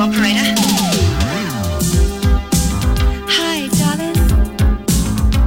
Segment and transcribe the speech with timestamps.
[0.00, 0.54] operator.
[3.28, 4.16] Hi, darling.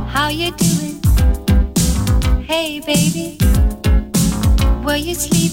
[0.07, 1.01] How you doing?
[2.43, 3.39] Hey, baby.
[4.86, 5.52] Were you sleeping?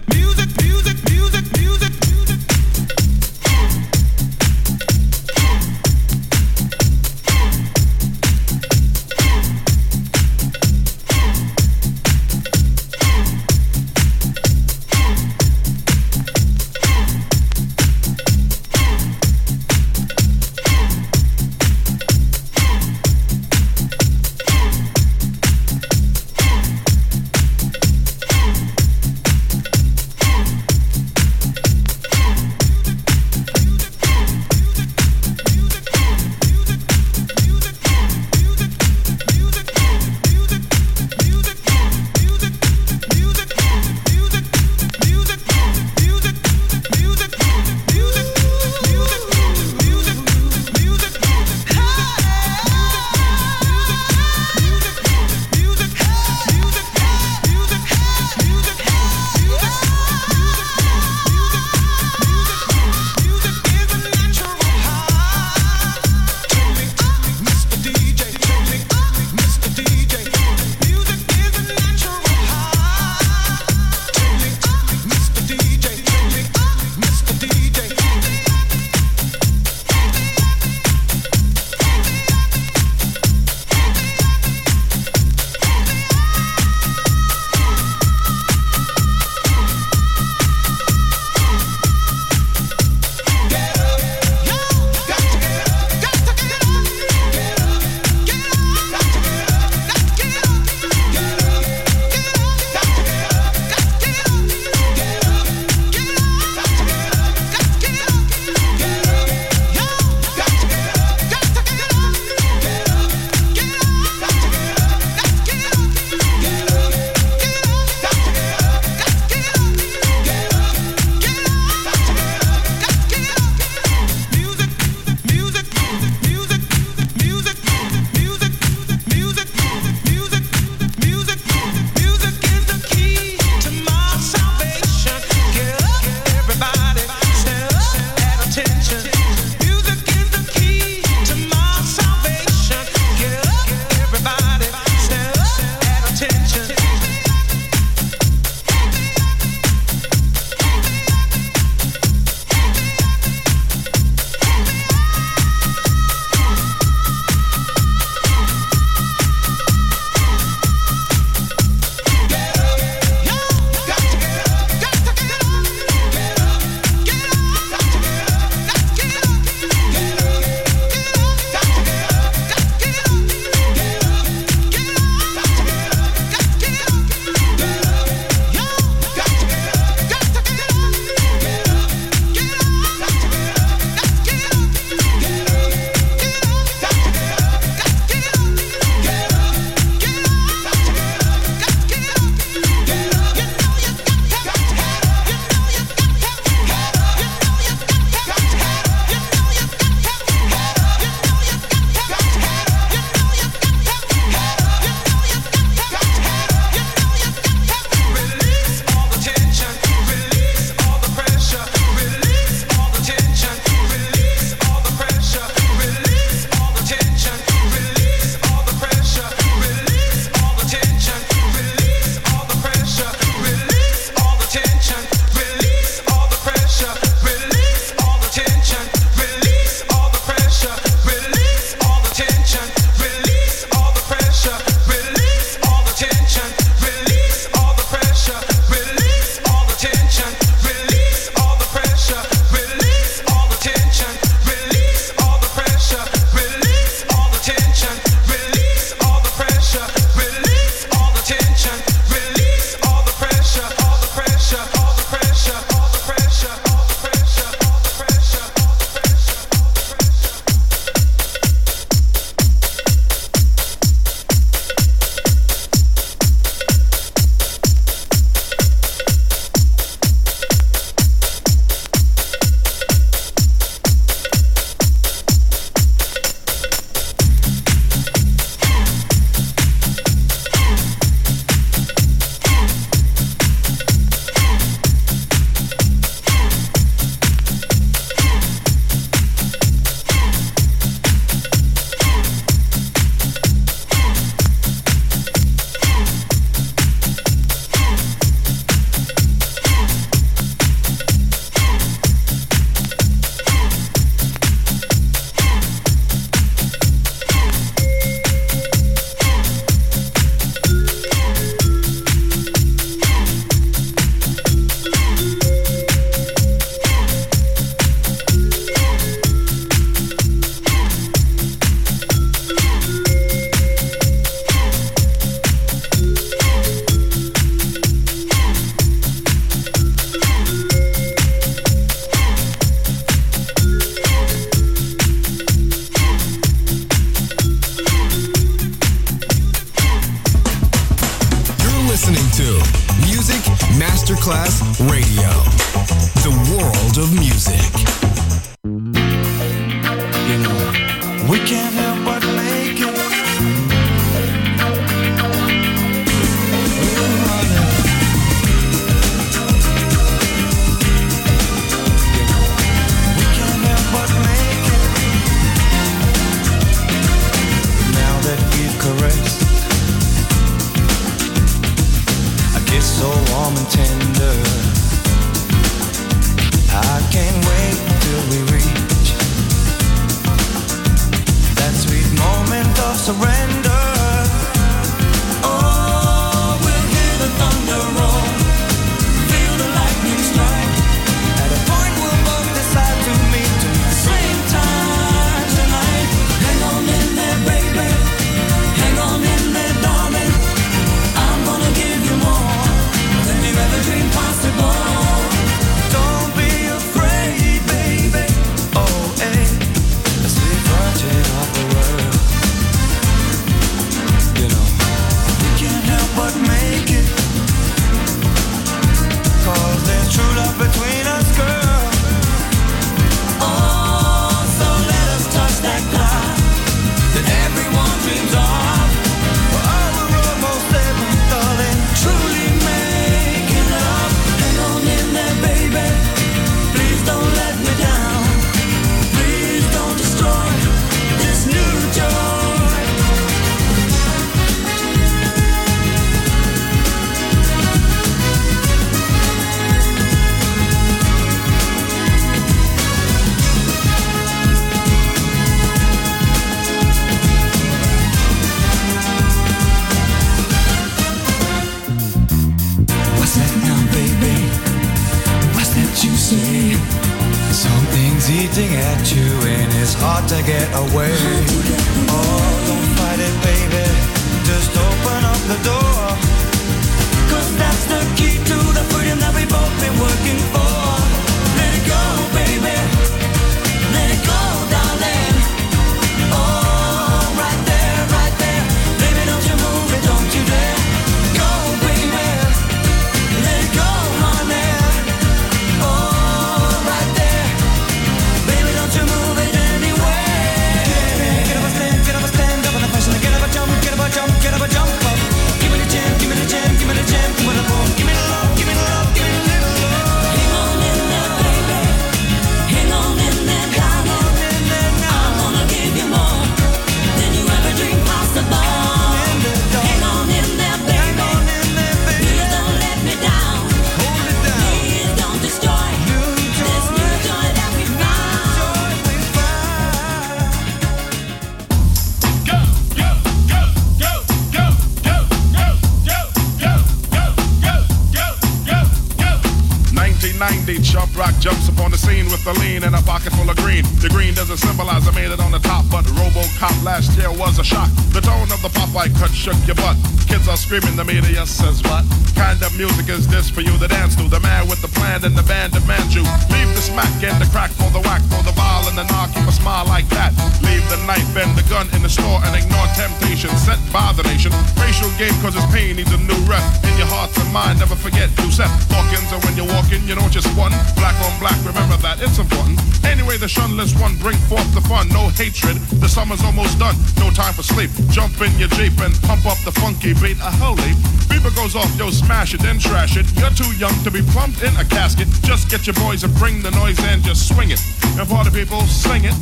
[540.41, 543.53] 1990, Chubb Rock jumps upon the scene with a lean and a pocket full of
[543.61, 543.85] green.
[544.01, 547.61] The green doesn't symbolize I made it on the top, but RoboCop last year was
[547.61, 547.93] a shock.
[548.09, 550.01] The tone of the Popeye cut shook your butt.
[550.25, 552.09] Kids are screaming, the media says what?
[552.33, 554.25] Kind of music is this for you to dance to?
[554.25, 556.25] The man with the plan and the band demands you.
[556.49, 559.29] Leave the smack and the crack for the whack, for the ball and the knock,
[559.37, 560.33] keep a smile like that.
[560.65, 564.25] Leave the knife and the gun in the store and ignore temptation set by the
[564.25, 564.49] nation.
[564.81, 566.65] Racial game causes pain needs a new rep.
[566.81, 569.29] In your hearts and mind, never forget Yusuf Hawkins.
[569.29, 570.71] And when you're walking, you don't just one.
[570.95, 572.79] Black on black, remember that, it's important.
[573.03, 575.09] Anyway, the shunless one, bring forth the fun.
[575.09, 576.95] No hatred, the summer's almost done.
[577.19, 577.91] No time for sleep.
[578.09, 580.39] Jump in your Jeep and pump up the funky beat.
[580.39, 580.95] A holy
[581.27, 583.27] beeper goes off, yo, smash it, then trash it.
[583.35, 585.27] You're too young to be plumped in a casket.
[585.43, 587.81] Just get your boys and bring the noise and just swing it.
[588.17, 589.35] And party people, sing it.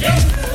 [0.00, 0.49] Kids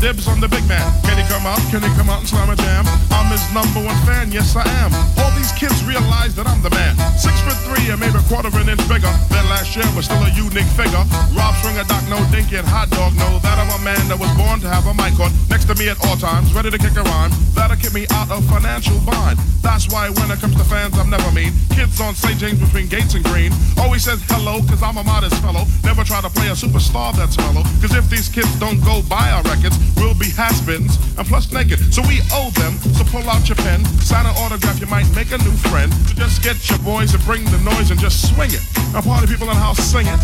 [0.00, 0.86] dibs on the big man.
[1.02, 1.58] Can he come out?
[1.70, 2.86] Can he come out and slam a jam?
[3.10, 4.90] I'm his number one fan, yes I am.
[5.18, 6.94] All these kids realize that I'm the man.
[7.18, 10.02] Six foot three and maybe a quarter of an inch bigger than last year, but
[10.06, 11.02] still a unique figure.
[11.34, 14.30] Rob Stringer, Doc No Dinky, and Hot Dog know that I'm a man that was
[14.38, 16.94] born to have a mic on next to me at all times, ready to kick
[16.96, 17.30] a rhyme.
[17.54, 19.38] That'll keep me out of financial bind.
[19.62, 21.52] That's why when it comes to fans, I'm never mean.
[21.74, 22.38] Kids on St.
[22.38, 25.66] James between Gates and Green always says hello, cause I'm a modest fellow.
[25.82, 27.62] Never try to play a superstar that's mellow.
[27.82, 31.78] Cause if these kids don't go buy our records, we'll be has-beens and plus naked.
[31.92, 35.32] So we owe them, so pull out your pen, sign an autograph, you might make
[35.32, 35.92] a new friend.
[36.08, 38.62] So just get your boys and bring the noise and just swing it.
[38.94, 40.20] And party people in the house sing it.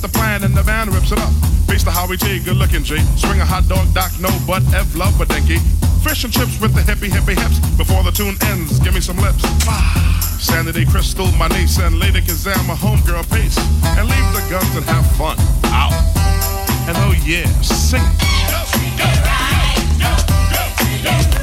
[0.00, 1.32] with the plan and the van rips it up.
[1.66, 2.98] Face the Howie Tee, good looking G.
[3.16, 5.58] Swing a hot dog, Doc, no butt, F love, but dinky.
[6.02, 7.58] Fish and chips with the hippie hippie hips.
[7.76, 9.42] Before the tune ends, give me some lips.
[9.68, 13.58] Ah, Sanity Crystal, my niece, and Lady Kazam, my homegirl Pace.
[13.98, 15.36] And leave the guns and have fun.
[15.72, 15.92] Out.
[16.88, 19.20] And oh yeah, sing it.
[21.04, 21.39] back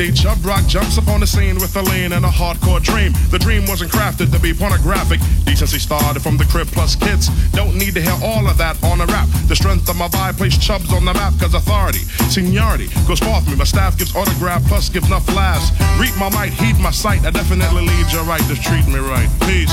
[0.00, 0.16] 1990.
[0.16, 3.12] Chubb Rock jumps upon the scene with a lean and a hardcore dream.
[3.30, 5.20] The dream wasn't crafted to be pornographic.
[5.44, 7.28] Decency started from the crib plus kids.
[7.52, 9.28] Don't need to hear all of that on a rap.
[9.48, 13.46] The strength of my vibe placed Chubs on the map cause authority, seniority goes forth
[13.48, 13.56] me.
[13.56, 15.70] My staff gives autograph plus gives enough laughs.
[16.00, 17.24] Read my might, heed my sight.
[17.26, 18.42] I definitely lead you right.
[18.48, 19.28] Just treat me right.
[19.44, 19.72] Peace.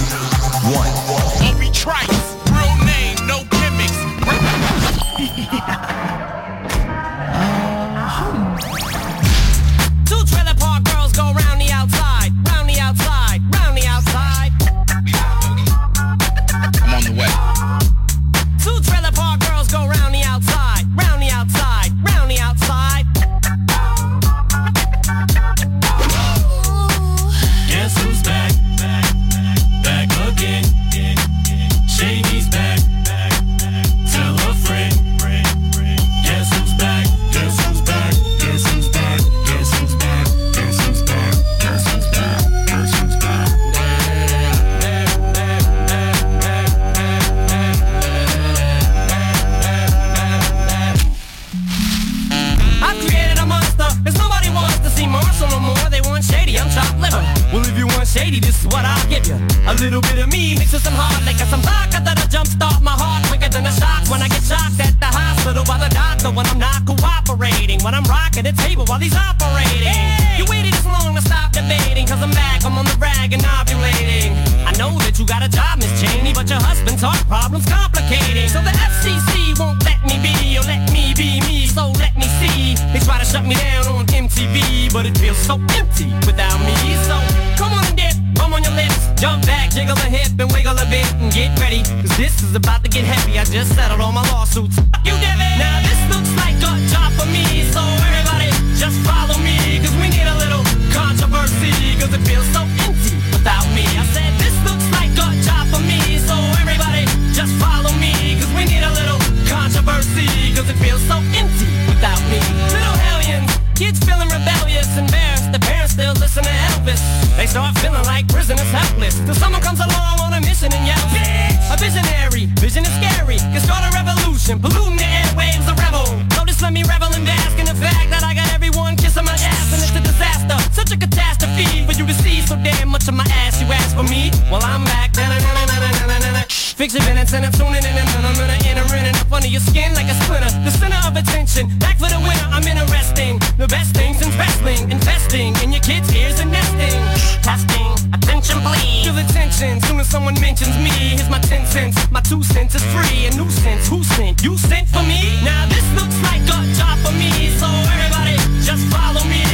[132.31, 133.59] see so damn much of my ass.
[133.61, 134.31] You ask for me?
[134.49, 135.15] Well, I'm back.
[135.15, 136.43] Na-na-na-na-na-na-na-na.
[136.79, 139.47] Fix your minutes and I'm tuning in and I'm gonna enter in and up under
[139.47, 140.51] your skin like a splinter.
[140.65, 142.47] The center of attention, back for the winner.
[142.55, 143.39] I'm interesting.
[143.61, 147.01] The best things in wrestling, investing in your kids' ears and nesting.
[147.43, 149.05] Testing, attention please.
[149.05, 150.95] Feel the tension soon as someone mentions me.
[151.17, 153.27] Here's my ten cents, my two cents is free.
[153.27, 154.41] A nuisance, who sent?
[154.41, 155.21] You sent for me?
[155.43, 159.50] Now this looks like a job for me, so everybody just follow me.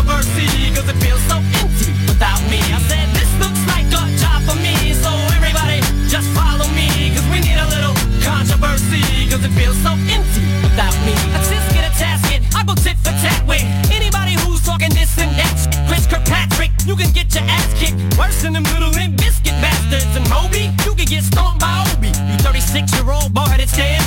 [0.00, 2.56] Controversy, cause it feels so empty without me.
[2.72, 6.88] I said this looks like a job for me, so everybody just follow me.
[7.12, 7.92] Cause we need a little
[8.24, 11.12] controversy, cause it feels so empty without me.
[11.36, 13.60] I just get a tasket, I go tit for tat with
[13.92, 15.52] anybody who's talking this and that.
[15.84, 20.16] Chris Kirkpatrick, you can get your ass kicked worse than them little Limp Bizkit bastards.
[20.16, 22.08] And Moby, you can get stomped by Obie.
[22.08, 24.00] You 36 year old boy that's damn.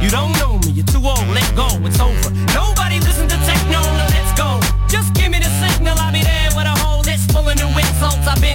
[0.00, 2.32] You don't know me, you're too old, let go, it's over.
[2.56, 4.07] Nobody listen to techno, now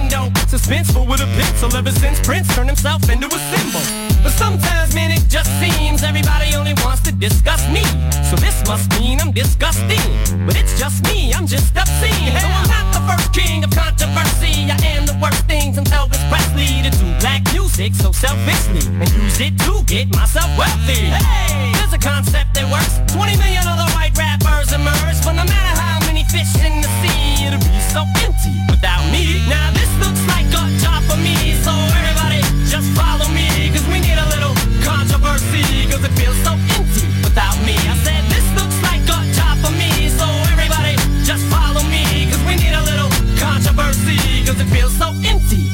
[0.08, 3.84] though suspenseful with a pencil ever since Prince turned himself into a symbol.
[4.22, 7.84] But sometimes, man, it just seems everybody only wants to discuss me.
[8.30, 10.04] So this must mean I'm disgusting.
[10.46, 12.34] But it's just me, I'm just obscene.
[12.38, 14.70] So I'm not the first king of controversy.
[14.70, 17.44] I am the worst things until Elvis Presley to do black
[17.76, 21.10] basic, so selfishly, and use it to get myself wealthy.
[21.10, 23.12] Hey, there's a concept that works.
[23.12, 27.58] 20 million other white rappers emerge, but no matter how fish in the sea, it'll
[27.58, 29.42] be so empty without me.
[29.48, 34.00] Now this looks like a job for me, so everybody just follow me, cause we
[34.00, 34.54] need a little
[34.84, 37.74] controversy, cause it feels so empty without me.
[37.74, 42.42] I said this looks like a job for me, so everybody just follow me, cause
[42.46, 45.73] we need a little controversy, cause it feels so empty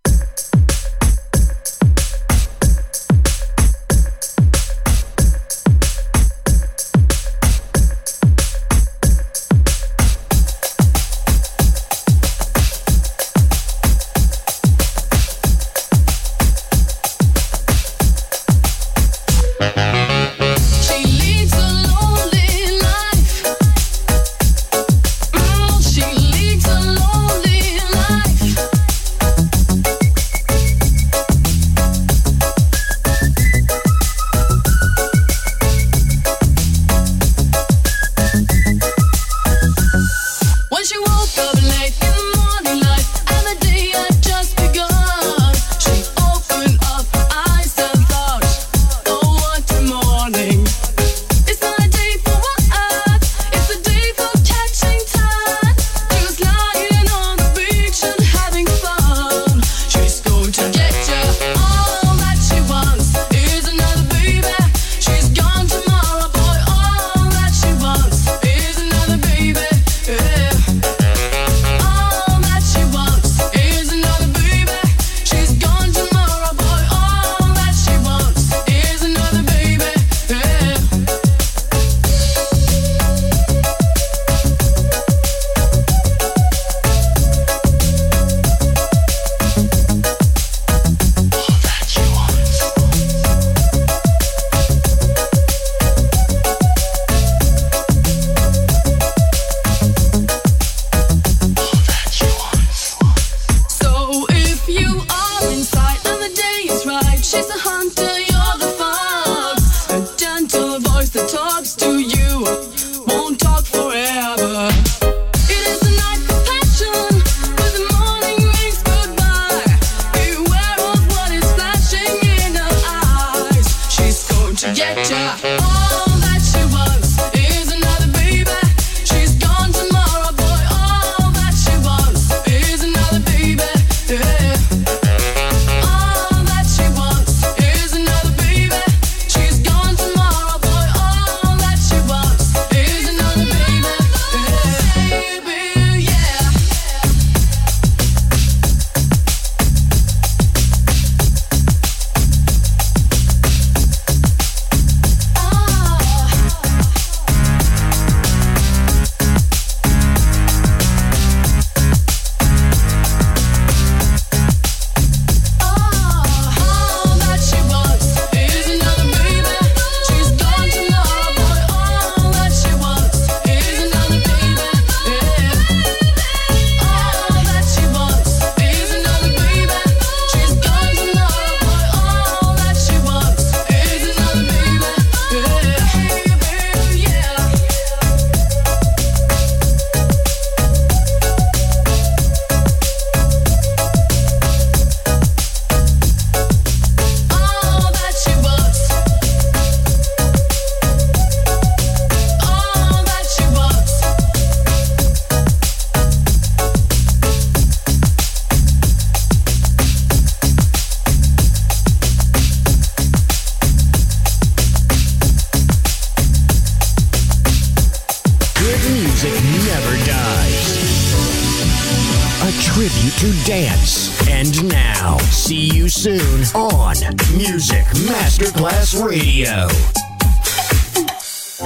[124.61, 126.10] She's